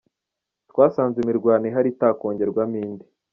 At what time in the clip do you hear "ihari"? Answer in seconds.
1.69-1.89